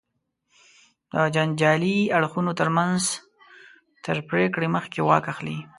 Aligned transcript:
د 1.13 1.15
جنجالي 1.35 1.97
اړخونو 2.17 2.51
تر 2.59 2.69
منځ 2.77 3.01
تر 4.05 4.17
پرېکړې 4.29 4.67
مخکې 4.75 4.99
واک 5.07 5.25
اخلي. 5.33 5.57